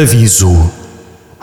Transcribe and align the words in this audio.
Aviso: 0.00 0.70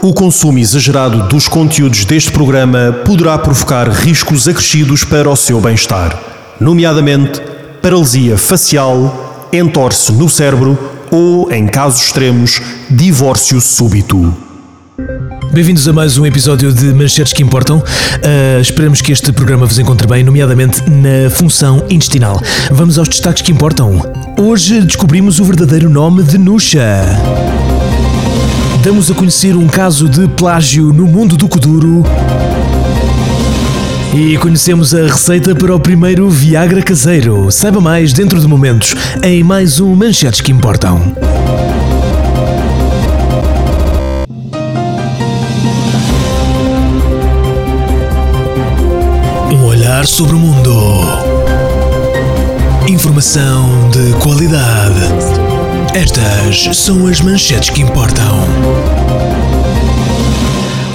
O 0.02 0.14
consumo 0.14 0.58
exagerado 0.60 1.28
dos 1.28 1.46
conteúdos 1.46 2.06
deste 2.06 2.32
programa 2.32 2.94
poderá 3.04 3.38
provocar 3.38 3.90
riscos 3.90 4.48
acrescidos 4.48 5.04
para 5.04 5.30
o 5.30 5.36
seu 5.36 5.60
bem-estar, 5.60 6.18
nomeadamente 6.58 7.42
paralisia 7.82 8.38
facial, 8.38 9.50
entorse 9.52 10.14
no 10.14 10.30
cérebro 10.30 10.80
ou, 11.12 11.52
em 11.52 11.68
casos 11.68 12.06
extremos, 12.06 12.62
divórcio 12.90 13.60
súbito. 13.60 14.34
Bem-vindos 15.52 15.86
a 15.90 15.92
mais 15.92 16.18
um 16.18 16.26
episódio 16.26 16.72
de 16.72 16.94
Manchetes 16.94 17.34
que 17.34 17.44
Importam. 17.44 17.80
Uh, 17.80 18.62
esperamos 18.62 19.02
que 19.02 19.12
este 19.12 19.34
programa 19.34 19.66
vos 19.66 19.78
encontre 19.78 20.08
bem, 20.08 20.24
nomeadamente 20.24 20.82
na 20.90 21.30
função 21.30 21.84
intestinal. 21.90 22.42
Vamos 22.72 22.98
aos 22.98 23.10
destaques 23.10 23.42
que 23.42 23.52
importam. 23.52 24.00
Hoje 24.40 24.80
descobrimos 24.80 25.42
o 25.42 25.44
verdadeiro 25.44 25.90
nome 25.90 26.24
de 26.24 26.38
Nusha. 26.38 27.04
Damos 28.86 29.10
a 29.10 29.16
conhecer 29.16 29.58
um 29.58 29.68
caso 29.68 30.08
de 30.08 30.28
plágio 30.28 30.94
no 30.94 31.08
mundo 31.08 31.36
do 31.36 31.50
Kuduro. 31.50 32.04
E 34.14 34.38
conhecemos 34.38 34.94
a 34.94 35.08
receita 35.08 35.56
para 35.56 35.76
o 35.76 35.80
primeiro 35.80 36.30
Viagra 36.30 36.84
caseiro. 36.84 37.52
Saiba 37.52 37.82
mais 37.82 38.14
dentro 38.14 38.40
de 38.40 38.48
momentos 38.48 38.94
em 39.24 39.44
mais 39.44 39.80
um 39.80 39.96
Manchetes 39.96 40.40
que 40.40 40.52
Importam. 40.52 41.16
Um 49.52 49.66
olhar 49.66 50.06
sobre 50.06 50.36
o 50.36 50.40
mundo. 50.40 51.02
Informação 52.88 53.90
de 53.90 54.14
qualidade. 54.20 55.65
Estas 55.96 56.76
são 56.76 57.08
as 57.08 57.22
manchetes 57.22 57.70
que 57.70 57.82
importam. 57.82 58.46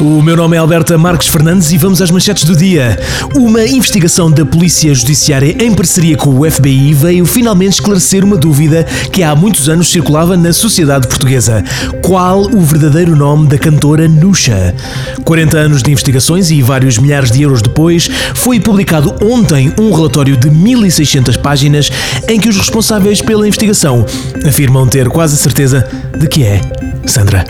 O 0.00 0.22
meu 0.22 0.34
nome 0.34 0.56
é 0.56 0.58
Alberta 0.58 0.96
Marques 0.96 1.28
Fernandes 1.28 1.72
e 1.72 1.76
vamos 1.76 2.00
às 2.00 2.10
manchetes 2.10 2.44
do 2.44 2.56
dia. 2.56 2.98
Uma 3.34 3.66
investigação 3.66 4.30
da 4.30 4.46
Polícia 4.46 4.94
Judiciária 4.94 5.62
em 5.62 5.74
parceria 5.74 6.16
com 6.16 6.30
o 6.30 6.50
FBI 6.50 6.94
veio 6.94 7.26
finalmente 7.26 7.74
esclarecer 7.74 8.24
uma 8.24 8.38
dúvida 8.38 8.84
que 9.12 9.22
há 9.22 9.36
muitos 9.36 9.68
anos 9.68 9.90
circulava 9.90 10.38
na 10.38 10.54
sociedade 10.54 11.06
portuguesa. 11.06 11.62
Qual 12.02 12.44
o 12.44 12.62
verdadeiro 12.62 13.14
nome 13.14 13.46
da 13.46 13.58
cantora 13.58 14.08
Nusha? 14.08 14.74
40 15.22 15.58
anos 15.58 15.82
de 15.82 15.92
investigações 15.92 16.50
e 16.50 16.62
vários 16.62 16.96
milhares 16.96 17.30
de 17.30 17.42
euros 17.42 17.60
depois, 17.60 18.08
foi 18.34 18.58
publicado 18.58 19.14
ontem 19.22 19.70
um 19.78 19.92
relatório 19.92 20.34
de 20.34 20.48
1600 20.48 21.36
páginas 21.36 21.90
em 22.26 22.40
que 22.40 22.48
os 22.48 22.56
responsáveis 22.56 23.20
pela 23.20 23.46
investigação 23.46 24.06
afirmam 24.46 24.86
ter 24.86 25.10
quase 25.10 25.36
certeza 25.36 25.86
de 26.18 26.26
que 26.26 26.42
é 26.42 26.58
Sandra. 27.04 27.44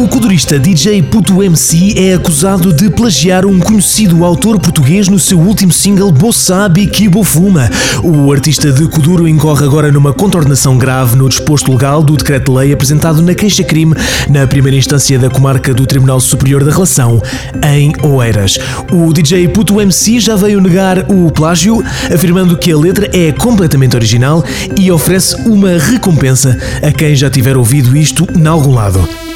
O 0.00 0.08
culturista 0.08 0.58
DJ 0.58 1.02
Puto 1.02 1.42
MC 1.42 1.92
é 1.94 2.14
acusado 2.14 2.72
de 2.72 2.88
plagiar 2.88 3.44
um 3.44 3.60
conhecido 3.60 4.24
autor 4.24 4.58
português 4.58 5.08
no 5.08 5.18
seu 5.18 5.38
último 5.38 5.70
single 5.70 6.10
Bossabi 6.10 6.86
Kibofuma. 6.86 7.68
O 8.02 8.32
artista 8.32 8.72
de 8.72 8.88
Kuduro 8.88 9.28
incorre 9.28 9.62
agora 9.62 9.92
numa 9.92 10.14
contornação 10.14 10.78
grave 10.78 11.16
no 11.16 11.28
disposto 11.28 11.70
legal 11.70 12.02
do 12.02 12.16
decreto-lei 12.16 12.72
apresentado 12.72 13.20
na 13.20 13.34
queixa-crime 13.34 13.94
na 14.30 14.46
primeira 14.46 14.78
instância 14.78 15.18
da 15.18 15.28
comarca 15.28 15.74
do 15.74 15.86
Tribunal 15.86 16.18
Superior 16.18 16.64
da 16.64 16.72
Relação, 16.72 17.20
em 17.62 17.92
Oeiras. 18.02 18.58
O 18.90 19.12
DJ 19.12 19.48
Puto 19.48 19.82
MC 19.82 20.18
já 20.18 20.34
veio 20.34 20.62
negar 20.62 21.10
o 21.10 21.30
plágio, 21.30 21.84
afirmando 22.12 22.56
que 22.56 22.72
a 22.72 22.78
letra 22.78 23.10
é 23.12 23.32
completamente 23.32 23.96
original 23.96 24.42
e 24.78 24.90
oferece 24.90 25.36
uma 25.46 25.76
recompensa 25.76 26.56
a 26.82 26.90
quem 26.90 27.14
já 27.14 27.28
tiver 27.28 27.54
ouvido 27.54 27.94
isto 27.94 28.26
em 28.34 28.46
algum 28.46 28.72
lado. 28.72 29.29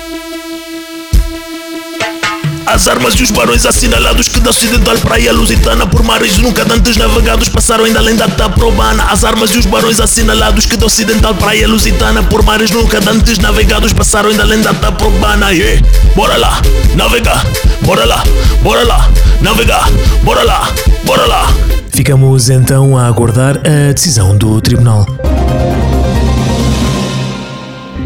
As 2.67 2.89
armas 2.89 3.15
e 3.15 3.23
os 3.23 3.31
barões 3.31 3.67
assinalados 3.67 4.29
que 4.29 4.41
da 4.41 4.51
ocidental 4.51 4.97
praia 4.99 5.33
lusitana 5.33 5.87
por 5.87 6.03
mares 6.03 6.39
nunca 6.39 6.63
antes 6.73 6.97
navegados 6.97 7.49
passaram 7.49 7.85
ainda 7.85 7.99
além 7.99 8.17
da 8.17 8.27
taprobana. 8.27 9.05
As 9.05 9.23
armas 9.23 9.51
e 9.51 9.59
os 9.59 9.67
barões 9.67 10.01
assinalados 10.01 10.67
que 10.67 10.77
da 10.77 10.87
ocidental 10.87 11.35
praia 11.35 11.69
lusitana 11.69 12.23
por 12.23 12.43
mares 12.43 12.71
nunca 12.71 12.99
antes 13.09 13.39
navegados 13.39 13.93
passaram 13.93 14.31
ainda 14.31 14.43
além 14.43 14.61
da 14.61 14.73
taprobana. 14.73 15.53
Yeah. 15.53 15.87
Bora 16.15 16.37
lá, 16.37 16.61
navegar, 16.95 17.45
bora 17.83 18.05
lá, 18.05 18.23
bora 18.63 18.85
lá, 18.85 19.11
navegar, 19.41 19.89
bora 20.23 20.43
lá, 20.43 20.69
bora 21.05 21.27
lá. 21.27 21.47
Ficamos 21.91 22.49
então 22.51 22.97
a 22.97 23.07
aguardar 23.07 23.59
a 23.59 23.93
decisão 23.93 24.37
do 24.37 24.61
tribunal. 24.61 25.07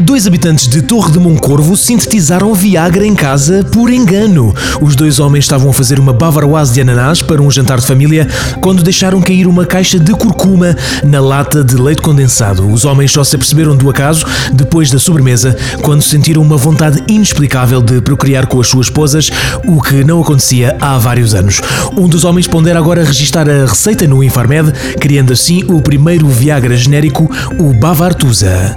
Dois 0.09 0.25
habitantes 0.25 0.67
de 0.67 0.81
Torre 0.81 1.11
de 1.11 1.19
Moncorvo 1.19 1.77
sintetizaram 1.77 2.51
Viagra 2.55 3.05
em 3.05 3.13
casa 3.13 3.63
por 3.71 3.93
engano. 3.93 4.51
Os 4.81 4.95
dois 4.95 5.19
homens 5.19 5.45
estavam 5.45 5.69
a 5.69 5.73
fazer 5.73 5.99
uma 5.99 6.11
bavaroise 6.11 6.73
de 6.73 6.81
ananás 6.81 7.21
para 7.21 7.39
um 7.39 7.51
jantar 7.51 7.79
de 7.79 7.85
família 7.85 8.27
quando 8.59 8.81
deixaram 8.81 9.21
cair 9.21 9.45
uma 9.45 9.67
caixa 9.67 9.99
de 9.99 10.11
curcuma 10.13 10.75
na 11.03 11.21
lata 11.21 11.63
de 11.63 11.75
leite 11.75 12.01
condensado. 12.01 12.67
Os 12.67 12.85
homens 12.85 13.11
só 13.11 13.23
se 13.23 13.35
aperceberam 13.35 13.77
do 13.77 13.87
acaso 13.87 14.25
depois 14.51 14.89
da 14.89 14.97
sobremesa, 14.97 15.55
quando 15.83 16.01
sentiram 16.01 16.41
uma 16.41 16.57
vontade 16.57 17.03
inexplicável 17.07 17.79
de 17.79 18.01
procriar 18.01 18.47
com 18.47 18.59
as 18.59 18.67
suas 18.67 18.87
esposas, 18.87 19.29
o 19.67 19.79
que 19.79 20.03
não 20.03 20.21
acontecia 20.21 20.75
há 20.81 20.97
vários 20.97 21.35
anos. 21.35 21.61
Um 21.95 22.09
dos 22.09 22.23
homens 22.23 22.47
pondera 22.47 22.79
agora 22.79 23.03
registar 23.03 23.47
a 23.47 23.67
receita 23.67 24.07
no 24.07 24.23
Infarmed, 24.23 24.73
criando 24.99 25.33
assim 25.33 25.63
o 25.67 25.79
primeiro 25.83 26.27
Viagra 26.27 26.75
genérico, 26.75 27.29
o 27.59 27.75
Bavartusa. 27.75 28.75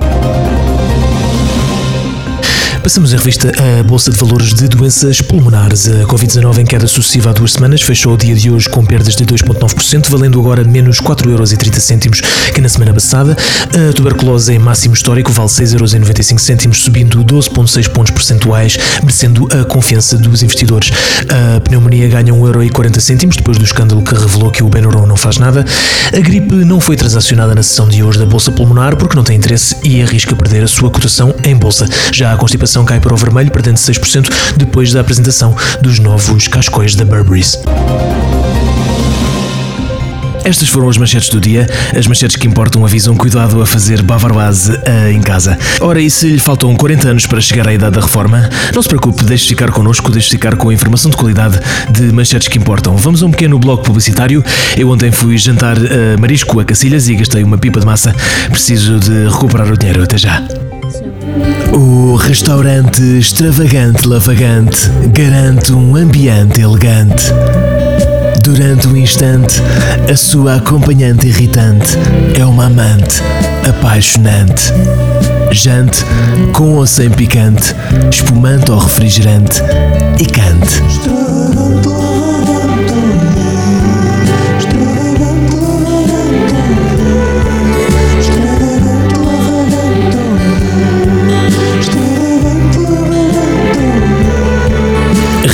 Passamos 2.83 3.13
em 3.13 3.17
revista 3.17 3.53
a 3.57 3.83
Bolsa 3.85 4.11
de 4.11 4.17
Valores 4.17 4.53
de 4.53 4.67
Doenças 4.67 5.21
Pulmonares. 5.21 5.87
A 5.87 6.05
Covid-19 6.05 6.59
em 6.59 6.65
queda 6.65 6.89
sucessiva 6.89 7.31
há 7.31 7.33
duas 7.33 7.53
semanas 7.53 7.81
fechou 7.81 8.15
o 8.15 8.17
dia 8.17 8.35
de 8.35 8.51
hoje 8.51 8.69
com 8.69 8.85
perdas 8.85 9.15
de 9.15 9.25
2,9%, 9.25 10.11
valendo 10.11 10.41
agora 10.41 10.65
menos 10.65 11.01
4,30€ 11.01 12.21
que 12.53 12.61
na 12.61 12.69
semana 12.69 12.93
passada. 12.93 13.37
A 13.69 13.93
tuberculose 13.93 14.53
em 14.53 14.59
máximo 14.59 14.95
histórico 14.95 15.31
vale 15.31 15.49
6,95€, 15.49 16.75
subindo 16.75 17.25
12,6 17.25 17.89
pontos 17.89 18.11
percentuais, 18.11 18.77
merecendo 19.01 19.47
a 19.53 19.65
confiança 19.65 20.19
dos 20.19 20.43
investidores. 20.43 20.91
A 21.29 21.61
pneumonia 21.61 22.09
ganha 22.09 22.35
1,40€ 22.35 23.37
depois 23.37 23.59
do 23.59 23.65
escândalo 23.65 24.03
que 24.03 24.13
revelou 24.13 24.51
que 24.51 24.65
o 24.65 24.69
Benuron 24.69 25.07
não 25.07 25.17
faz 25.17 25.39
nada. 25.39 25.65
A 26.13 26.21
gripe 26.21 26.53
não 26.53 26.81
foi 26.81 26.97
transacionada 26.97 27.55
na 27.55 27.63
sessão 27.63 27.89
de 27.89 28.03
hoje 28.03 28.19
da 28.19 28.27
Bolsa 28.27 28.51
Pulmonar 28.51 28.97
porque 28.97 29.15
não 29.15 29.23
tem 29.23 29.37
interesse 29.37 29.77
e 29.85 30.03
arrisca 30.03 30.35
perder 30.35 30.65
a 30.65 30.69
sua 30.69 30.91
cotação 30.91 31.33
em 31.45 31.55
bolsa. 31.55 31.89
Já 32.13 32.33
a 32.33 32.37
constipação 32.37 32.72
cai 32.83 32.99
para 32.99 33.13
o 33.13 33.17
vermelho, 33.17 33.51
perdendo 33.51 33.77
6% 33.77 34.29
depois 34.57 34.93
da 34.93 35.01
apresentação 35.03 35.55
dos 35.83 35.99
novos 35.99 36.49
cascóis 36.49 36.95
da 36.95 37.05
Burberry. 37.05 37.43
Estas 40.45 40.69
foram 40.69 40.89
as 40.89 40.97
manchetes 40.97 41.29
do 41.29 41.41
dia. 41.41 41.69
As 41.97 42.07
manchetes 42.07 42.37
que 42.37 42.47
importam 42.47 42.85
avisam 42.85 43.15
cuidado 43.15 43.63
a 43.63 43.67
fazer 43.67 44.03
bavaroise 44.03 44.73
uh, 44.73 45.11
em 45.13 45.21
casa. 45.21 45.57
Ora, 45.81 46.01
e 46.01 46.11
se 46.11 46.29
lhe 46.29 46.39
faltam 46.39 46.75
40 46.75 47.09
anos 47.09 47.27
para 47.27 47.41
chegar 47.41 47.69
à 47.69 47.73
idade 47.73 47.95
da 47.95 48.01
reforma? 48.01 48.49
Não 48.75 48.83
se 48.83 48.89
preocupe, 48.89 49.25
deixe 49.25 49.47
ficar 49.47 49.71
connosco, 49.71 50.11
deixe 50.11 50.31
ficar 50.31 50.57
com 50.57 50.71
a 50.71 50.75
informação 50.75 51.11
de 51.11 51.17
qualidade 51.17 51.61
de 51.91 52.03
manchetes 52.13 52.49
que 52.49 52.59
importam. 52.59 52.97
Vamos 52.97 53.23
a 53.23 53.27
um 53.27 53.31
pequeno 53.31 53.59
bloco 53.59 53.85
publicitário. 53.85 54.45
Eu 54.77 54.91
ontem 54.91 55.13
fui 55.13 55.39
jantar 55.39 55.79
uh, 55.79 56.21
marisco 56.21 56.59
a 56.59 56.65
Cacilhas 56.65 57.09
e 57.09 57.15
gastei 57.15 57.45
uma 57.45 57.59
pipa 57.59 57.79
de 57.79 57.87
massa. 57.87 58.15
Preciso 58.51 58.99
de 58.99 59.29
recuperar 59.29 59.71
o 59.71 59.77
dinheiro. 59.77 60.03
Até 60.03 60.19
já. 60.19 60.43
O 61.73 62.17
restaurante 62.17 63.01
extravagante 63.19 64.07
lavagante 64.07 64.91
garante 65.13 65.73
um 65.73 65.97
ambiente 65.97 66.61
elegante. 66.61 67.33
Durante 68.43 68.89
um 68.89 68.97
instante, 68.97 69.63
a 70.11 70.17
sua 70.17 70.57
acompanhante 70.57 71.29
irritante 71.29 71.97
é 72.39 72.45
uma 72.45 72.67
amante 72.67 73.23
apaixonante. 73.69 74.73
Jante, 75.51 76.05
com 76.53 76.77
ou 76.77 76.87
sem 76.87 77.11
picante, 77.11 77.75
espumante 78.11 78.71
ou 78.71 78.79
refrigerante, 78.79 79.63
e 80.19 80.27
cante. 80.27 80.83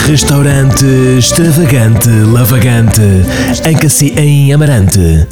Restaurante 0.08 0.86
extravagante, 1.18 2.08
lavagante, 2.08 3.02
em 3.62 3.76
Cassi 3.76 4.14
em 4.16 4.54
Amarante. 4.54 5.28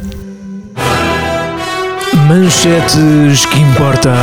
Manchetes 2.27 3.43
que 3.47 3.59
importam. 3.59 4.13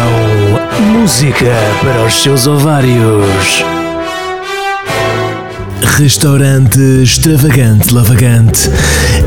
Música 0.93 1.53
para 1.83 2.05
os 2.05 2.23
seus 2.23 2.47
ovários. 2.47 3.65
Restaurante 5.97 6.81
extravagante, 7.03 7.93
lavagante, 7.93 8.71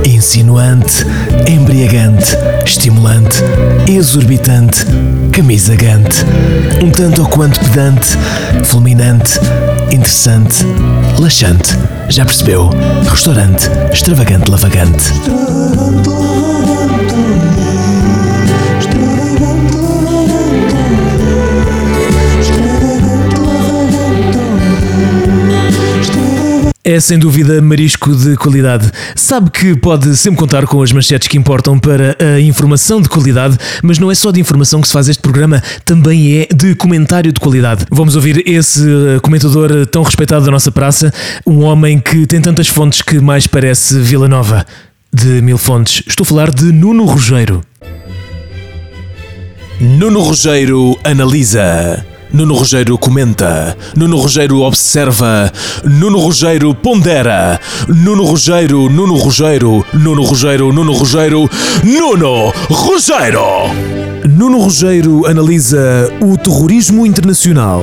insinuante, 0.06 1.06
embriagante, 1.46 2.38
estimulante, 2.66 3.44
exorbitante, 3.88 4.86
camisagante, 5.34 6.26
um 6.82 6.90
tanto 6.90 7.22
ou 7.22 7.28
quanto 7.30 7.60
pedante, 7.60 8.18
fulminante, 8.66 9.40
interessante, 9.92 10.66
laxante. 11.22 11.78
Já 12.10 12.26
percebeu? 12.26 12.70
Restaurante 13.10 13.70
extravagante 13.92 14.50
lavagante. 14.52 15.14
É 26.90 27.02
sem 27.02 27.20
dúvida 27.20 27.62
marisco 27.62 28.16
de 28.16 28.38
qualidade. 28.38 28.90
Sabe 29.14 29.52
que 29.52 29.76
pode 29.76 30.16
sempre 30.16 30.40
contar 30.40 30.66
com 30.66 30.82
as 30.82 30.90
manchetes 30.94 31.28
que 31.28 31.38
importam 31.38 31.78
para 31.78 32.16
a 32.18 32.40
informação 32.40 33.02
de 33.02 33.10
qualidade, 33.10 33.58
mas 33.84 34.00
não 34.00 34.10
é 34.10 34.16
só 34.16 34.32
de 34.32 34.40
informação 34.40 34.80
que 34.80 34.88
se 34.88 34.94
faz 34.94 35.10
este 35.10 35.22
programa, 35.22 35.62
também 35.84 36.38
é 36.38 36.48
de 36.48 36.76
comentário 36.76 37.34
de 37.34 37.42
qualidade. 37.42 37.86
Vamos 37.92 38.16
ouvir 38.16 38.42
esse 38.48 38.88
eh, 38.90 39.20
comentador 39.20 39.86
tão 39.88 40.02
respeitado 40.02 40.46
da 40.46 40.52
nossa 40.52 40.72
praça, 40.72 41.14
um 41.46 41.62
homem 41.66 42.00
que 42.00 42.26
tem 42.26 42.40
tantas 42.40 42.70
fontes 42.70 43.02
que 43.02 43.20
mais 43.20 43.48
parece 43.48 44.00
Vila 44.00 44.30
Nova. 44.30 44.66
De 45.12 45.42
mil 45.42 45.58
fontes. 45.58 46.04
Estou 46.08 46.24
a 46.24 46.28
falar 46.28 46.52
de 46.52 46.72
Nuno 46.72 47.04
Rogério. 47.04 47.62
Nuno 49.82 50.22
Rogério 50.22 50.98
analisa. 51.04 52.06
Nuno 52.32 52.56
Rogério 52.56 52.98
comenta, 52.98 53.76
Nuno 53.96 54.18
Rogério 54.18 54.62
observa, 54.62 55.52
Nuno 55.84 56.20
Rogério 56.20 56.74
pondera, 56.76 57.60
Nuno 57.88 58.24
Rogério, 58.24 58.90
Nuno 58.90 59.16
Rogério, 59.16 59.86
Nuno 59.94 60.24
Rogério, 60.24 60.72
Nuno 60.74 60.94
Rogério, 60.94 61.50
Nuno 61.84 62.54
Rogério. 62.70 63.40
Nuno 64.28 64.60
Rogério 64.60 65.26
analisa 65.26 66.12
o 66.20 66.38
terrorismo 66.38 67.06
internacional. 67.06 67.82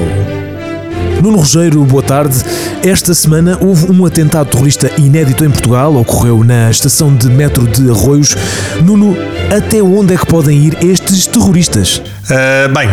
Nuno 1.22 1.38
Rogério, 1.38 1.82
boa 1.84 2.02
tarde. 2.02 2.44
Esta 2.82 3.14
semana 3.14 3.56
houve 3.60 3.90
um 3.90 4.04
atentado 4.04 4.50
terrorista 4.50 4.90
inédito 4.98 5.44
em 5.44 5.50
Portugal, 5.50 5.96
ocorreu 5.96 6.44
na 6.44 6.70
estação 6.70 7.14
de 7.14 7.28
metro 7.28 7.66
de 7.66 7.90
Arroios. 7.90 8.36
Nuno, 8.82 9.16
até 9.50 9.82
onde 9.82 10.14
é 10.14 10.18
que 10.18 10.26
podem 10.26 10.58
ir 10.58 10.76
estes 10.84 11.26
terroristas? 11.26 12.02
Uh, 12.28 12.68
bem, 12.74 12.90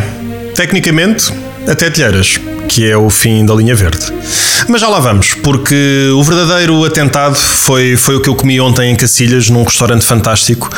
tecnicamente, 0.62 1.34
até 1.68 1.90
Telheiras, 1.90 2.40
que 2.68 2.88
é 2.88 2.96
o 2.96 3.10
fim 3.10 3.44
da 3.44 3.56
linha 3.56 3.74
verde. 3.74 4.14
Mas 4.68 4.80
já 4.80 4.88
lá 4.88 5.00
vamos, 5.00 5.34
porque 5.42 6.08
o 6.14 6.24
verdadeiro 6.24 6.86
atentado 6.86 7.36
foi, 7.36 7.96
foi 7.96 8.16
o 8.18 8.22
que 8.22 8.30
eu 8.30 8.36
comi 8.36 8.62
ontem 8.62 8.92
em 8.92 8.96
Cacilhas, 8.96 9.50
num 9.50 9.64
restaurante 9.64 10.06
fantástico, 10.06 10.70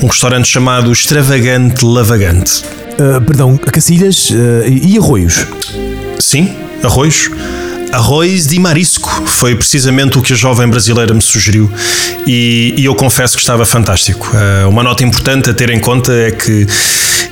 um 0.00 0.06
restaurante 0.06 0.46
chamado 0.46 0.92
Extravagante 0.92 1.84
Lavagante. 1.84 2.62
Uh, 2.92 3.20
perdão, 3.22 3.56
Cacilhas 3.56 4.30
uh, 4.30 4.34
e 4.68 4.96
Arroios? 4.96 5.44
Sim, 6.20 6.54
Arroios. 6.84 7.28
Arroz 7.94 8.48
de 8.48 8.58
marisco 8.58 9.22
foi 9.24 9.54
precisamente 9.54 10.18
o 10.18 10.22
que 10.22 10.32
a 10.32 10.36
jovem 10.36 10.68
brasileira 10.68 11.14
me 11.14 11.22
sugeriu 11.22 11.70
e, 12.26 12.74
e 12.76 12.84
eu 12.84 12.94
confesso 12.94 13.36
que 13.36 13.40
estava 13.40 13.64
fantástico. 13.64 14.30
Uh, 14.34 14.68
uma 14.68 14.82
nota 14.82 15.04
importante 15.04 15.48
a 15.48 15.54
ter 15.54 15.70
em 15.70 15.78
conta 15.78 16.12
é 16.12 16.32
que 16.32 16.66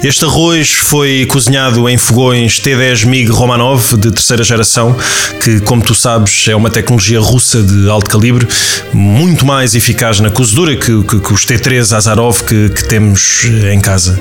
este 0.03 0.25
arroz 0.25 0.73
foi 0.73 1.27
cozinhado 1.27 1.89
em 1.89 1.97
fogões 1.97 2.61
T10 2.61 3.07
MiG 3.07 3.31
Romanov 3.31 3.97
de 3.97 4.11
terceira 4.11 4.43
geração, 4.43 4.97
que, 5.41 5.61
como 5.61 5.81
tu 5.81 5.95
sabes, 5.95 6.49
é 6.49 6.57
uma 6.57 6.71
tecnologia 6.71 7.21
russa 7.21 7.63
de 7.63 7.89
alto 7.89 8.11
calibre, 8.11 8.49
muito 8.93 9.47
mais 9.47 9.77
eficaz 9.77 10.19
na 10.19 10.29
cozedura 10.29 10.77
que, 10.77 11.03
que, 11.05 11.21
que 11.21 11.33
os 11.33 11.47
T3 11.47 11.97
Azarov 11.97 12.43
que, 12.43 12.69
que, 12.71 12.89
temos 12.89 13.45
em 13.73 13.81
casa. 13.81 14.19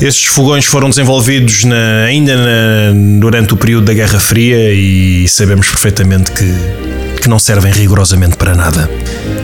Estes 0.00 0.26
fogões 0.26 0.66
foram 0.66 0.90
desenvolvidos 0.90 1.64
na, 1.64 2.04
ainda 2.04 2.36
na, 2.36 3.18
durante 3.18 3.54
o 3.54 3.56
período 3.56 3.86
da 3.86 3.94
Guerra 3.94 4.20
Fria 4.20 4.72
e 4.72 5.26
sabemos 5.28 5.49
sabemos 5.50 5.66
perfeitamente 5.66 6.30
que, 6.30 7.20
que 7.20 7.28
não 7.28 7.36
servem 7.36 7.72
rigorosamente 7.72 8.36
para 8.36 8.54
nada. 8.54 8.88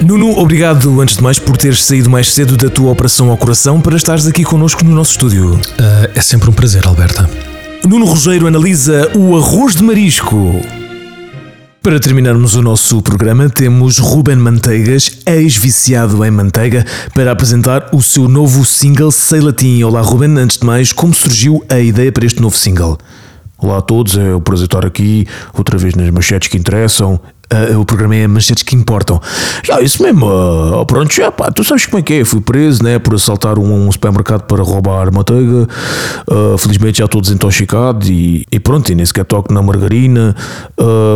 Nuno, 0.04 0.38
obrigado 0.38 1.00
antes 1.00 1.16
de 1.16 1.22
mais 1.22 1.40
por 1.40 1.56
teres 1.56 1.82
saído 1.84 2.08
mais 2.08 2.32
cedo 2.32 2.56
da 2.56 2.70
tua 2.70 2.92
operação 2.92 3.28
ao 3.28 3.36
coração 3.36 3.80
para 3.80 3.96
estares 3.96 4.24
aqui 4.24 4.44
connosco 4.44 4.84
no 4.84 4.94
nosso 4.94 5.10
estúdio. 5.10 5.54
Uh, 5.54 5.60
é 6.14 6.20
sempre 6.20 6.48
um 6.48 6.52
prazer, 6.52 6.86
Alberta. 6.86 7.28
Nuno 7.84 8.06
Rogério 8.06 8.46
analisa 8.46 9.10
o 9.16 9.36
arroz 9.36 9.74
de 9.74 9.82
marisco. 9.82 10.64
Para 11.82 11.98
terminarmos 11.98 12.54
o 12.54 12.62
nosso 12.62 13.02
programa, 13.02 13.50
temos 13.50 13.98
Ruben 13.98 14.36
Manteigas, 14.36 15.10
ex-viciado 15.26 16.24
em 16.24 16.30
manteiga, 16.30 16.86
para 17.14 17.32
apresentar 17.32 17.88
o 17.92 18.00
seu 18.00 18.28
novo 18.28 18.64
single 18.64 19.10
Sei 19.10 19.40
Latim. 19.40 19.82
Olá, 19.82 20.02
Ruben. 20.02 20.38
Antes 20.38 20.58
de 20.58 20.64
mais, 20.64 20.92
como 20.92 21.12
surgiu 21.12 21.64
a 21.68 21.80
ideia 21.80 22.12
para 22.12 22.26
este 22.26 22.40
novo 22.40 22.56
single? 22.56 22.96
Olá 23.58 23.78
a 23.78 23.80
todos, 23.80 24.18
é 24.18 24.34
o 24.34 24.40
prazer 24.40 24.66
estar 24.66 24.84
aqui, 24.84 25.26
outra 25.56 25.78
vez 25.78 25.94
nas 25.94 26.10
manchetes 26.10 26.48
que 26.48 26.58
interessam. 26.58 27.18
Uh, 27.52 27.78
o 27.78 27.84
programa 27.84 28.16
é 28.16 28.26
manchetes 28.26 28.64
que 28.64 28.74
importam. 28.74 29.20
Já, 29.64 29.80
isso 29.80 30.02
mesmo. 30.02 30.26
Uh, 30.26 30.84
pronto, 30.84 31.14
já, 31.14 31.30
pá, 31.30 31.50
tu 31.50 31.62
sabes 31.62 31.86
como 31.86 32.00
é 32.00 32.02
que 32.02 32.14
é. 32.14 32.24
Fui 32.24 32.40
preso, 32.40 32.82
né, 32.82 32.98
por 32.98 33.14
assaltar 33.14 33.56
um, 33.56 33.86
um 33.86 33.92
supermercado 33.92 34.42
para 34.42 34.62
roubar 34.64 35.12
manteiga. 35.12 35.68
Uh, 36.28 36.58
felizmente 36.58 36.98
já 36.98 37.04
estou 37.04 37.20
desintoxicado 37.20 38.04
e, 38.06 38.44
e 38.50 38.58
pronto, 38.58 38.90
e 38.90 38.96
nem 38.96 39.06
sequer 39.06 39.24
toco 39.24 39.52
na 39.52 39.62
margarina. 39.62 40.34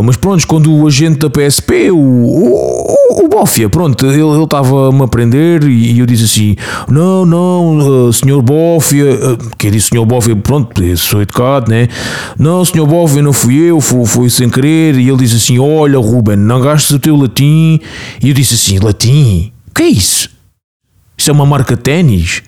Mas 0.05 0.17
pronto, 0.17 0.47
quando 0.47 0.73
o 0.73 0.87
agente 0.87 1.19
da 1.19 1.31
PSP, 1.31 1.91
o, 1.91 1.99
o, 1.99 3.25
o 3.25 3.29
Bófia, 3.29 3.69
pronto, 3.69 4.07
ele 4.07 4.43
estava-me 4.43 5.03
a 5.03 5.09
prender 5.09 5.65
e, 5.65 5.93
e, 5.93 5.99
eu 5.99 6.07
disse 6.07 6.25
assim: 6.25 6.57
Não, 6.89 7.27
não, 7.27 8.13
senhor 8.13 8.41
Bófia, 8.43 9.07
que 9.59 9.71
disse 9.71 9.89
senhor 9.89 10.07
Bófia, 10.07 10.35
pronto, 10.35 10.81
sou 10.97 11.21
educado, 11.21 11.71
né? 11.71 11.89
Não, 12.39 12.65
senhor 12.65 12.87
Bófia, 12.87 13.23
não 13.23 13.33
fui 13.33 13.57
eu, 13.57 13.81
fui 13.81 14.31
sem 14.31 14.49
querer. 14.49 14.97
E 14.97 15.09
ele 15.09 15.19
disse 15.19 15.37
assim: 15.37 15.59
Olha, 15.59 15.99
Ruben, 16.21 16.37
não 16.37 16.61
gastes 16.61 16.91
o 16.91 16.99
teu 16.99 17.17
latim. 17.17 17.81
E 18.23 18.29
eu 18.29 18.35
disse 18.35 18.55
assim: 18.55 18.79
Latim? 18.79 19.53
O 19.69 19.75
que 19.75 19.83
é 19.83 19.89
isso? 19.89 20.29
Isso 21.17 21.31
é 21.31 21.33
uma 21.33 21.47
marca 21.47 21.75
de 21.75 21.83
ténis? 21.83 22.43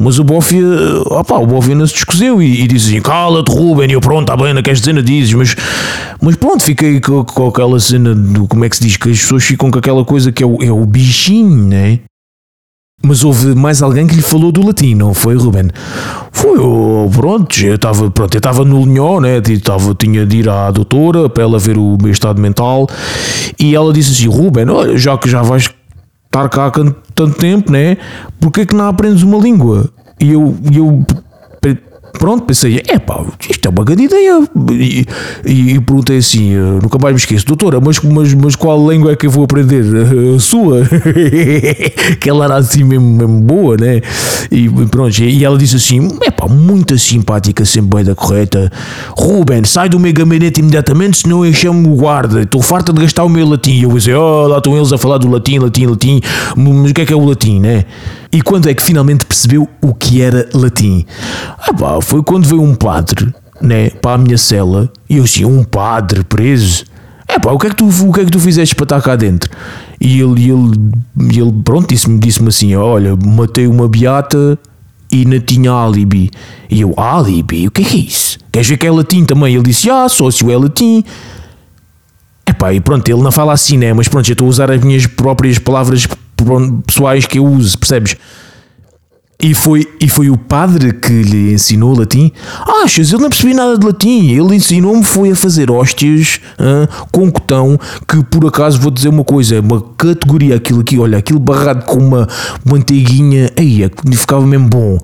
Mas 0.00 0.18
o 0.18 0.24
Bófia, 0.24 0.62
opá, 1.06 1.38
o 1.38 1.46
Bófia 1.46 1.74
não 1.74 1.86
se 1.86 1.92
descoseu 1.92 2.40
e, 2.40 2.62
e 2.62 2.68
disse 2.68 2.88
assim: 2.88 3.00
cala-te, 3.00 3.50
Ruben. 3.50 3.90
E 3.90 3.92
eu, 3.92 4.00
pronto, 4.00 4.32
está 4.32 4.36
bem, 4.36 4.54
dizer, 4.62 4.92
não 4.92 5.02
dizes. 5.02 5.34
Mas, 5.34 5.56
mas 6.20 6.36
pronto, 6.36 6.62
fiquei 6.62 7.00
com, 7.00 7.24
com, 7.24 7.48
aquela 7.48 7.78
cena 7.78 8.14
do 8.14 8.46
como 8.46 8.64
é 8.64 8.68
que 8.68 8.76
se 8.76 8.82
diz 8.82 8.96
que 8.96 9.10
as 9.10 9.18
pessoas 9.18 9.44
ficam 9.44 9.70
com 9.70 9.78
aquela 9.78 10.04
coisa 10.04 10.32
que 10.32 10.42
é 10.42 10.46
o, 10.46 10.62
é 10.62 10.70
o 10.70 10.86
bichinho, 10.86 11.68
né? 11.68 12.00
Mas 13.00 13.22
houve 13.22 13.54
mais 13.54 13.80
alguém 13.80 14.06
que 14.06 14.14
lhe 14.16 14.22
falou 14.22 14.50
do 14.50 14.66
latim, 14.66 14.94
não 14.94 15.14
foi, 15.14 15.36
Ruben? 15.36 15.70
Foi, 16.32 16.58
pronto, 17.14 17.64
eu 17.64 17.76
estava 17.76 18.10
pronto, 18.10 18.34
eu 18.34 18.38
estava 18.38 18.64
no 18.64 18.84
Linhó, 18.84 19.20
né? 19.20 19.40
Tava, 19.62 19.94
tinha 19.94 20.26
de 20.26 20.38
ir 20.38 20.48
à 20.48 20.70
doutora 20.70 21.28
para 21.28 21.44
ela 21.44 21.58
ver 21.58 21.78
o 21.78 21.96
meu 22.00 22.10
estado 22.10 22.40
mental 22.40 22.88
e 23.58 23.74
ela 23.74 23.92
disse 23.92 24.12
assim: 24.12 24.28
Ruben, 24.28 24.68
olha, 24.68 24.96
já 24.96 25.16
que 25.16 25.30
já 25.30 25.42
vais 25.42 25.70
estar 26.26 26.48
cá 26.48 26.72
tanto 27.14 27.38
tempo, 27.38 27.70
né? 27.70 27.96
Porquê 28.40 28.66
que 28.66 28.74
não 28.74 28.88
aprendes 28.88 29.22
uma 29.22 29.38
língua? 29.38 29.88
E 30.20 30.32
eu, 30.32 30.56
eu 30.72 31.06
Pronto, 32.12 32.44
pensei, 32.44 32.82
é 32.86 32.98
pá, 32.98 33.24
isto 33.48 33.66
é 33.66 33.70
uma 33.70 33.84
grande 33.84 34.04
ideia. 34.04 34.42
E, 34.72 35.06
e, 35.44 35.74
e 35.74 35.80
perguntei 35.80 36.18
assim, 36.18 36.54
eh, 36.54 36.78
nunca 36.82 36.98
mais 36.98 37.14
me 37.14 37.20
esqueço, 37.20 37.46
doutora, 37.46 37.80
mas, 37.80 38.00
mas, 38.00 38.34
mas 38.34 38.56
qual 38.56 38.90
língua 38.90 39.12
é 39.12 39.16
que 39.16 39.26
eu 39.26 39.30
vou 39.30 39.44
aprender? 39.44 39.84
A 40.34 40.38
sua? 40.40 40.82
que 42.20 42.28
ela 42.28 42.44
era 42.46 42.56
assim 42.56 42.84
mesmo, 42.84 43.06
mesmo 43.06 43.40
boa, 43.40 43.76
né? 43.76 44.00
E 44.50 44.68
pronto, 44.90 45.18
e 45.20 45.44
ela 45.44 45.56
disse 45.56 45.76
assim, 45.76 46.08
é 46.22 46.30
pá, 46.30 46.48
muito 46.48 46.98
simpática, 46.98 47.64
sempre 47.64 47.96
bem 47.96 48.04
da 48.04 48.14
correta. 48.14 48.70
Ruben, 49.16 49.64
sai 49.64 49.88
do 49.88 49.98
meu 49.98 50.12
gabinete 50.12 50.60
imediatamente, 50.60 51.18
senão 51.18 51.44
eu 51.44 51.52
chamo 51.52 51.92
o 51.92 51.96
guarda. 51.96 52.42
Estou 52.42 52.62
farta 52.62 52.92
de 52.92 53.00
gastar 53.00 53.24
o 53.24 53.28
meu 53.28 53.48
latim. 53.48 53.82
Eu 53.82 53.92
disse, 53.92 54.12
oh, 54.12 54.46
lá 54.46 54.58
estão 54.58 54.76
eles 54.76 54.92
a 54.92 54.98
falar 54.98 55.18
do 55.18 55.28
latim, 55.28 55.58
latim, 55.58 55.86
latim. 55.86 56.20
Mas 56.56 56.90
o 56.90 56.94
que 56.94 57.02
é 57.02 57.06
que 57.06 57.12
é 57.12 57.16
o 57.16 57.24
latim, 57.24 57.60
né? 57.60 57.84
E 58.30 58.42
quando 58.42 58.68
é 58.68 58.74
que 58.74 58.82
finalmente 58.82 59.24
percebeu 59.24 59.68
o 59.80 59.94
que 59.94 60.20
era 60.20 60.48
latim? 60.52 61.04
Ah 61.58 61.72
pá, 61.72 62.00
foi 62.00 62.22
quando 62.22 62.46
veio 62.46 62.62
um 62.62 62.74
padre, 62.74 63.32
né, 63.60 63.90
para 63.90 64.14
a 64.14 64.18
minha 64.18 64.36
cela, 64.36 64.90
e 65.08 65.16
eu 65.16 65.24
assim, 65.24 65.44
um 65.44 65.64
padre 65.64 66.22
preso? 66.24 66.84
É 67.26 67.38
pá, 67.38 67.50
o 67.52 67.58
que 67.58 67.66
é 67.66 67.70
que 67.70 67.76
tu, 67.76 67.88
o 67.88 68.12
que 68.12 68.20
é 68.20 68.24
que 68.24 68.30
tu 68.30 68.38
fizeste 68.38 68.74
para 68.74 68.84
estar 68.84 69.02
cá 69.02 69.16
dentro? 69.16 69.50
E 70.00 70.20
ele, 70.20 70.50
ele, 70.50 70.92
ele 71.38 71.52
pronto, 71.64 71.88
disse-me 71.88 72.18
disse 72.18 72.46
assim, 72.46 72.74
olha, 72.74 73.16
matei 73.16 73.66
uma 73.66 73.88
beata 73.88 74.58
e 75.10 75.24
não 75.24 75.40
tinha 75.40 75.72
álibi. 75.72 76.30
E 76.70 76.80
eu, 76.80 76.94
álibi? 76.96 77.66
O 77.66 77.70
que 77.70 77.82
é 77.82 77.84
que 77.84 77.96
é 77.96 78.00
isso? 78.00 78.38
Queres 78.52 78.68
ver 78.68 78.76
que 78.76 78.86
é 78.86 78.90
latim 78.90 79.24
também? 79.24 79.54
Ele 79.54 79.62
disse, 79.62 79.90
ah, 79.90 80.08
sócio 80.08 80.50
é 80.50 80.56
latim. 80.56 81.02
Epá, 82.46 82.72
e 82.72 82.80
pronto, 82.80 83.08
ele 83.08 83.22
não 83.22 83.32
fala 83.32 83.52
assim, 83.52 83.76
né? 83.76 83.92
Mas 83.92 84.08
pronto, 84.08 84.26
já 84.26 84.32
estou 84.32 84.46
a 84.46 84.50
usar 84.50 84.70
as 84.70 84.80
minhas 84.82 85.06
próprias 85.06 85.58
palavras 85.58 86.06
pessoais 86.86 87.26
que 87.26 87.38
eu 87.38 87.46
uso, 87.46 87.78
percebes? 87.78 88.16
E 89.40 89.54
foi, 89.54 89.86
e 90.00 90.08
foi 90.08 90.30
o 90.30 90.36
padre 90.36 90.92
que 90.92 91.12
lhe 91.22 91.52
ensinou 91.52 91.96
latim? 91.96 92.32
Achas? 92.82 93.12
Eu 93.12 93.20
não 93.20 93.28
percebi 93.28 93.54
nada 93.54 93.78
de 93.78 93.86
latim. 93.86 94.32
Ele 94.32 94.56
ensinou-me 94.56 95.04
foi 95.04 95.30
a 95.30 95.36
fazer 95.36 95.70
hóstias 95.70 96.40
com 97.12 97.30
cotão, 97.30 97.78
que 98.08 98.24
por 98.24 98.44
acaso 98.46 98.80
vou 98.80 98.90
dizer 98.90 99.08
uma 99.08 99.22
coisa, 99.22 99.54
é 99.54 99.60
uma 99.60 99.80
categoria 99.96 100.56
aquilo 100.56 100.80
aqui, 100.80 100.98
olha, 100.98 101.18
aquilo 101.18 101.38
barrado 101.38 101.84
com 101.84 101.98
uma 101.98 102.26
manteiguinha, 102.64 103.48
aí 103.56 103.84
é 103.84 103.88
que 103.88 104.16
ficava 104.16 104.44
mesmo 104.44 104.68
bom. 104.68 104.98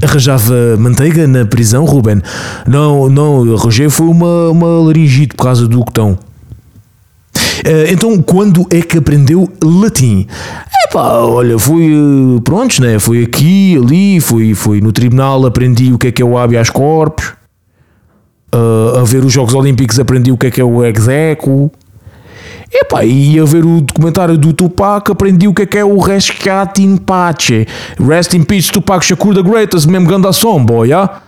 Arranjava 0.00 0.76
manteiga 0.78 1.26
na 1.26 1.44
prisão, 1.44 1.84
Ruben? 1.86 2.22
Não, 2.68 3.08
não, 3.08 3.52
arranjei 3.56 3.88
foi 3.90 4.06
uma, 4.06 4.50
uma 4.50 4.68
laringite 4.78 5.34
por 5.34 5.42
causa 5.42 5.66
do 5.66 5.80
cotão. 5.80 6.16
Eh, 7.64 7.92
então, 7.92 8.20
quando 8.22 8.66
é 8.70 8.80
que 8.80 8.98
aprendeu 8.98 9.50
latim? 9.62 10.26
Epá, 10.88 11.20
olha, 11.20 11.58
fui, 11.58 11.92
eh, 11.92 12.40
prontos, 12.42 12.78
né? 12.80 12.98
Fui 12.98 13.22
aqui, 13.22 13.76
ali, 13.76 14.20
fui, 14.20 14.54
fui 14.54 14.80
no 14.80 14.92
tribunal, 14.92 15.44
aprendi 15.46 15.92
o 15.92 15.98
que 15.98 16.08
é 16.08 16.12
que 16.12 16.22
é 16.22 16.24
o 16.24 16.36
habeas 16.36 16.70
corpus. 16.70 17.34
Uh, 18.54 19.00
a 19.00 19.04
ver 19.04 19.24
os 19.24 19.32
Jogos 19.32 19.54
Olímpicos 19.54 19.98
aprendi 19.98 20.30
o 20.30 20.36
que 20.36 20.46
é 20.46 20.50
que 20.50 20.60
é 20.60 20.64
o 20.64 20.84
execo. 20.84 21.70
Epá, 22.72 23.04
e 23.04 23.38
a 23.38 23.44
ver 23.44 23.64
o 23.64 23.80
documentário 23.80 24.38
do 24.38 24.52
Tupac 24.52 25.10
aprendi 25.10 25.46
o 25.46 25.54
que 25.54 25.62
é 25.62 25.66
que 25.66 25.78
é 25.78 25.84
o 25.84 25.98
Rescat 25.98 26.80
in 26.80 26.96
Pace. 26.96 27.66
Rest 27.98 28.34
in 28.34 28.44
Peace 28.44 28.70
Tupac 28.70 29.04
Shakur 29.04 29.34
the 29.34 29.42
Greatest, 29.42 29.88
mesmo 29.88 30.08
ganda 30.08 30.32
som, 30.32 30.64
boy, 30.64 30.92
ah? 30.92 31.22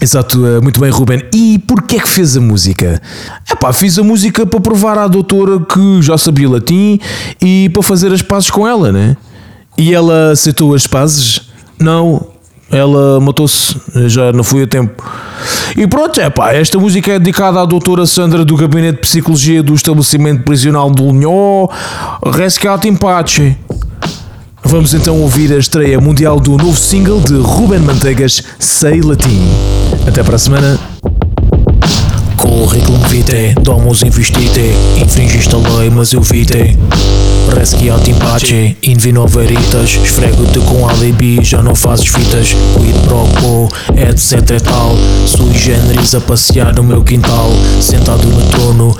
Exato, 0.00 0.46
eh, 0.46 0.60
muito 0.60 0.80
bem, 0.80 0.90
Ruben. 0.90 1.22
E 1.34 1.58
porquê 1.58 1.96
é 1.96 2.00
que 2.00 2.08
fez 2.08 2.36
a 2.36 2.40
música? 2.40 3.02
É 3.48 3.54
pá, 3.54 3.72
fiz 3.72 3.98
a 3.98 4.02
música 4.02 4.46
para 4.46 4.60
provar 4.60 4.96
à 4.96 5.06
doutora 5.06 5.60
que 5.60 6.00
já 6.00 6.16
sabia 6.16 6.48
latim 6.48 6.98
e 7.40 7.68
para 7.68 7.82
fazer 7.82 8.10
as 8.10 8.22
pazes 8.22 8.50
com 8.50 8.66
ela, 8.66 8.90
né? 8.90 9.16
E 9.76 9.94
ela 9.94 10.30
aceitou 10.32 10.74
as 10.74 10.86
pazes? 10.86 11.50
Não, 11.78 12.26
ela 12.70 13.20
matou-se, 13.20 13.76
já 14.06 14.32
não 14.32 14.44
fui 14.44 14.62
a 14.62 14.66
tempo. 14.66 15.04
E 15.76 15.86
pronto, 15.86 16.20
é 16.20 16.30
pá, 16.30 16.52
esta 16.52 16.78
música 16.78 17.12
é 17.12 17.18
dedicada 17.18 17.60
à 17.60 17.64
doutora 17.66 18.06
Sandra 18.06 18.44
do 18.44 18.56
Gabinete 18.56 18.96
de 18.96 19.00
Psicologia 19.00 19.62
do 19.62 19.74
Estabelecimento 19.74 20.44
Prisional 20.44 20.90
do 20.90 21.04
Lunhó, 21.04 21.68
Rescate 22.24 22.88
em 22.88 22.96
Pace. 22.96 23.56
Vamos 24.62 24.94
então 24.94 25.18
ouvir 25.20 25.52
a 25.52 25.58
estreia 25.58 26.00
mundial 26.00 26.38
do 26.38 26.56
novo 26.56 26.78
single 26.78 27.20
de 27.20 27.34
Ruben 27.34 27.80
Manteigas, 27.80 28.42
Sei 28.58 29.00
Latim. 29.00 29.42
Até 30.06 30.22
para 30.22 30.36
a 30.36 30.38
semana. 30.38 30.78
Curriculum 32.36 33.00
vitae, 33.08 33.54
domus 33.62 34.02
investite, 34.02 34.72
infringiste 34.96 35.54
a 35.54 35.58
lei, 35.58 35.90
mas 35.90 36.12
eu 36.12 36.20
vite. 36.20 36.78
Resquiat 37.56 38.08
in 38.08 38.14
pace, 38.14 38.76
in 38.82 38.96
vino 38.96 39.26
veritas, 39.26 39.98
esfrego-te 40.02 40.60
com 40.60 40.88
alibi, 40.88 41.42
já 41.42 41.62
não 41.62 41.74
fazes 41.74 42.06
fitas, 42.06 42.54
quid 42.76 42.96
pro 43.06 43.26
quo, 43.40 43.68
etc 43.96 44.56
e 44.56 44.60
tal. 44.60 44.96
Sui 45.26 45.52
generis 45.58 46.14
a 46.14 46.20
passear 46.20 46.74
no 46.74 46.82
meu 46.82 47.02
quintal, 47.02 47.50
sentado 47.80 48.26
no 48.28 48.42
trono. 48.48 48.96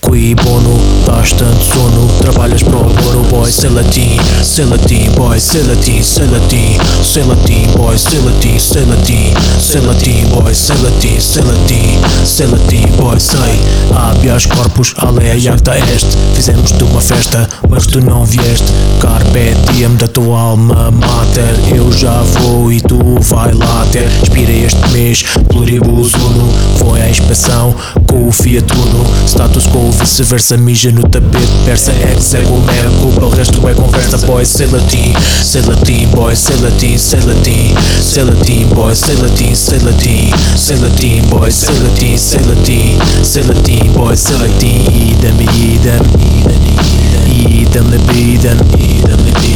Qui 0.00 0.34
bono, 0.34 0.78
dás 1.06 1.32
tanto 1.32 1.62
sono. 1.62 2.06
Trabalhas 2.18 2.62
para 2.62 2.76
o 2.78 2.84
Boro 2.84 3.22
Boy 3.30 3.50
Sei 3.50 3.70
latim, 3.70 4.18
sei 4.42 4.64
latim 4.64 5.10
boy 5.12 5.38
Sei 5.38 5.62
latim, 5.62 6.02
sei 6.02 6.26
latim. 6.26 6.78
Sei 7.02 7.22
latim 7.24 7.70
boy 7.76 7.98
Sei 7.98 8.18
latim, 8.20 8.58
sei 8.58 8.84
latim. 8.86 9.34
Sei 9.60 9.80
latim 9.80 10.28
boy 10.28 10.54
Sei 10.54 10.76
latim, 10.82 11.20
sei 11.20 11.42
latim. 11.42 12.00
Sei 12.24 12.46
latim 12.46 12.86
boy 12.96 13.20
Sei. 13.20 13.60
Habeas 13.94 14.46
corpus 14.46 14.94
alea 14.98 15.34
iacta 15.34 15.76
est. 15.78 16.06
Fizemos-te 16.34 16.82
uma 16.84 17.00
festa 17.00 17.48
Mas 17.68 17.86
tu 17.86 18.00
não 18.00 18.24
vieste. 18.24 18.72
Carpe 19.00 19.54
diem 19.72 19.94
da 19.96 20.08
tua 20.08 20.40
alma 20.40 20.90
mater. 20.90 21.74
Eu 21.74 21.92
já 21.92 22.22
vou 22.22 22.72
e 22.72 22.80
tu 22.80 22.98
vai 23.20 23.52
lá 23.52 23.86
ter. 23.92 24.08
Expira 24.22 24.52
este 24.52 24.88
mês 24.90 25.24
Pluribus 25.48 26.14
uno 26.14 26.52
Foi 26.76 27.00
à 27.02 27.08
inspeção 27.08 27.74
Com 28.06 28.28
o 28.28 28.32
Fiat 28.32 28.66
Uno 28.74 29.04
Status 29.26 29.66
quo 29.66 29.89
vice-versa 29.90 30.56
Mija 30.56 30.92
no 30.92 31.02
tapete, 31.02 31.52
persa, 31.64 31.92
ex, 32.12 32.34
ego, 32.34 32.58
mera 32.66 32.90
culpa 33.00 33.26
O 33.26 33.30
resto 33.30 33.68
é 33.68 33.74
conversa, 33.74 34.18
boy, 34.26 34.44
sei 34.44 34.66
latim 34.66 35.14
Sei 35.44 35.62
latim, 35.62 36.06
boy, 36.08 36.36
sei 36.36 36.56
latim, 36.56 36.98
sei 36.98 37.20
latim 37.20 37.74
Sei 38.02 38.24
latim, 38.24 38.66
boy, 38.74 38.94
sei 38.94 39.16
latim, 39.16 39.54
sei 39.54 39.78
latim 39.78 40.30
Sei 40.56 40.76
latim, 40.76 41.22
boy, 41.28 41.50
sei 41.50 41.74
latim, 41.80 42.18
sei 42.18 42.40
latim 42.44 42.98
Sei 43.24 43.42
latim, 43.42 43.92
boy, 43.92 44.16
sei 44.16 44.36
latim 44.36 44.84
Idem, 44.90 45.40
idem, 45.40 46.02
idem, 46.20 46.60
idem 46.76 47.20
Idem, 47.40 47.86
idem, 48.16 48.58
idem, 48.58 48.58
idem 48.78 49.50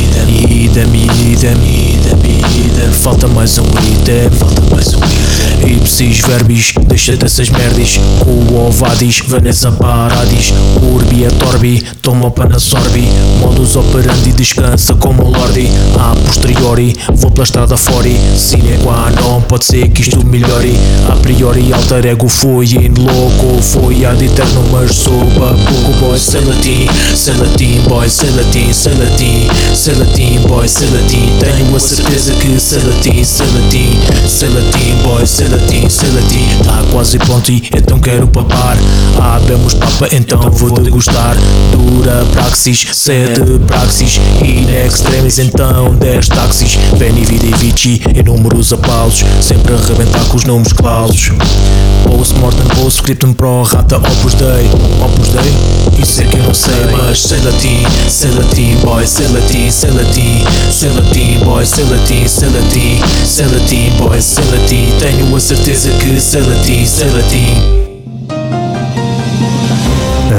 Idem, 0.65 0.95
idem, 0.95 1.59
idem 1.65 1.94
Falta 3.05 3.29
mais 3.29 3.59
um 3.59 3.65
item, 3.65 4.31
falta 4.31 4.63
mais 4.75 4.95
um 4.95 4.99
item 4.99 5.35
Ipsis 5.77 6.21
verbis, 6.21 6.73
deixa 6.87 7.17
dessas 7.17 7.49
merdas 7.49 7.99
Com 8.21 8.55
o 8.55 8.67
ovadis, 8.67 9.23
Vanessa 9.27 9.71
Paradis. 9.73 10.53
Urbi 10.83 11.25
et 11.25 11.43
orbi, 11.47 11.83
toma 12.03 12.31
pana 12.31 12.59
sorbi. 12.59 13.09
Modus 13.41 13.77
operandi, 13.77 14.33
descansa 14.33 14.95
como 14.95 15.31
lordi. 15.31 15.71
A 15.99 16.15
posteriori, 16.27 16.95
vou 17.15 17.31
pela 17.31 17.45
estrada 17.45 17.77
fora 17.77 18.09
Sine 18.37 18.79
qua 18.83 19.11
non, 19.11 19.43
pode 19.43 19.65
ser 19.65 19.89
que 19.89 20.03
isto 20.03 20.25
melhore. 20.27 20.75
A 21.09 21.17
priori, 21.17 21.73
alter 21.73 22.07
ego 22.07 22.29
foi 22.29 22.67
in 22.67 22.95
louco 22.97 23.63
Foi 23.63 24.05
ad 24.05 24.23
eterno, 24.23 24.65
mas 24.71 24.95
sou 24.95 25.19
pouco 25.35 25.93
boy. 26.01 26.19
Sei 26.19 26.41
latim, 26.41 27.81
boy, 27.89 28.09
latim. 28.37 28.73
Sei 28.73 29.95
latim, 29.95 30.41
boy, 30.49 30.69
sei 30.69 30.89
latim 30.91 31.33
Tenho 31.39 31.77
a 31.77 31.81
certeza 31.81 32.14
que 32.15 32.61
sei 32.61 32.79
latim, 32.83 33.25
sei 33.25 33.47
latim 33.47 34.29
Sei 34.29 34.49
latim, 34.49 34.95
boy, 35.03 35.27
sei 35.27 35.49
latim, 35.49 35.89
sei 35.89 36.11
latim 36.11 36.65
Tá 36.65 36.85
quase 36.93 37.19
pronto 37.19 37.51
e 37.51 37.63
então 37.77 37.99
quero 37.99 38.27
papar. 38.29 38.77
Abemos 39.21 39.75
papa, 39.75 40.09
então 40.13 40.51
vou 40.51 40.79
degustar. 40.79 41.37
Dura 41.73 42.25
praxis, 42.33 42.87
sede 42.93 43.59
praxis. 43.67 44.21
In 44.43 44.69
extremis, 44.87 45.39
então 45.39 45.95
10 45.95 46.29
táxis. 46.29 46.79
Veni 46.97 47.25
vidi 47.25 47.53
vici, 47.59 48.01
inúmeros 48.15 48.73
aplausos. 48.73 49.25
Sempre 49.41 49.75
arrebentar 49.75 50.25
com 50.27 50.37
os 50.37 50.45
nomes 50.45 50.73
clausos 50.73 51.33
Post-mortem, 52.05 52.67
post-scriptum 52.77 53.33
pro 53.33 53.63
rata 53.63 53.97
Opus 53.97 54.35
Dei. 54.35 54.69
Opus 55.03 55.29
Dei? 55.29 56.03
Isso 56.03 56.21
é 56.21 56.25
que 56.25 56.37
eu 56.37 56.43
não 56.43 56.55
sei, 56.55 56.75
mas 56.93 57.21
sei 57.21 57.41
latim 57.41 57.83
Sei 58.09 58.31
latim, 58.31 58.77
boy, 58.85 59.07
sei 59.07 59.27
latim, 59.29 59.71
sei 59.71 59.91
latim 59.91 60.45
Sei 60.71 60.91
latim, 60.91 61.39
boy, 61.45 61.65
sei 61.65 61.85
latim, 61.85 62.04
boy, 63.99 64.19
Tenho 64.99 65.37
a 65.37 65.41
certeza 65.41 65.91
que 65.91 66.21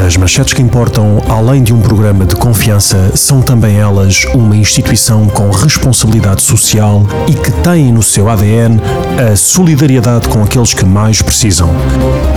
As 0.06 0.18
manchetes 0.18 0.54
que 0.54 0.62
importam, 0.62 1.22
além 1.28 1.64
de 1.64 1.74
um 1.74 1.82
programa 1.82 2.26
de 2.26 2.36
confiança, 2.36 3.12
são 3.16 3.42
também 3.42 3.78
elas 3.78 4.26
uma 4.36 4.56
instituição 4.56 5.28
com 5.28 5.50
responsabilidade 5.50 6.44
social 6.44 7.06
e 7.28 7.34
que 7.34 7.52
tem 7.64 7.92
no 7.92 8.04
seu 8.04 8.30
ADN 8.30 8.80
a 9.32 9.36
solidariedade 9.36 10.28
com 10.28 10.44
aqueles 10.44 10.74
que 10.74 10.86
mais 10.86 11.22
precisam. 11.22 11.70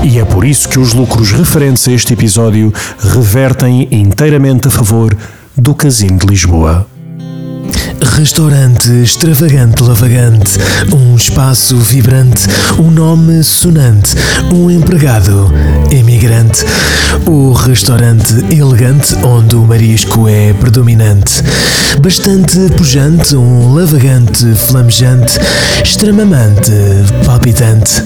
E 0.03 0.19
é 0.19 0.25
por 0.25 0.47
isso 0.47 0.69
que 0.69 0.79
os 0.79 0.95
lucros 0.95 1.33
referentes 1.33 1.87
a 1.87 1.93
este 1.93 2.15
episódio 2.15 2.73
revertem 2.99 3.87
inteiramente 3.91 4.69
a 4.69 4.71
favor 4.71 5.15
do 5.57 5.75
Casino 5.75 6.19
de 6.19 6.27
Lisboa. 6.27 6.98
Restaurante 8.19 8.91
extravagante 9.03 9.83
lavagante, 9.83 10.59
um 10.93 11.15
espaço 11.15 11.77
vibrante, 11.77 12.47
um 12.79 12.91
nome 12.91 13.45
sonante, 13.45 14.15
um 14.53 14.71
empregado 14.71 15.53
emigrante. 15.91 16.65
O 17.27 17.53
restaurante 17.53 18.35
elegante 18.51 19.15
onde 19.23 19.55
o 19.55 19.65
marisco 19.65 20.29
é 20.29 20.53
predominante. 20.53 21.43
Bastante 22.03 22.59
pujante, 22.77 23.37
um 23.37 23.75
lavagante 23.75 24.53
flamejante, 24.55 25.39
extremamente 25.85 26.73
palpitante. 27.25 28.03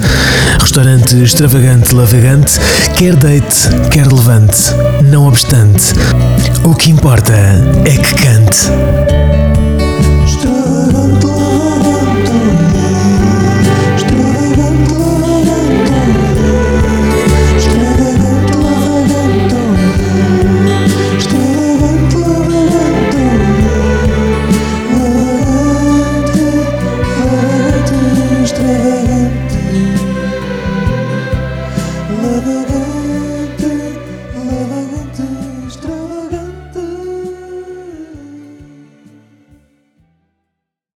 Restaurante 0.61 1.17
extravagante 1.23 1.95
lavagante, 1.95 2.59
quer 2.97 3.17
deite, 3.17 3.69
quer 3.91 4.07
levante. 4.07 4.73
Não 5.05 5.27
obstante, 5.27 5.95
o 6.65 6.75
que 6.75 6.91
importa 6.91 7.33
é 7.33 7.97
que 7.97 8.15
cante. 8.15 9.52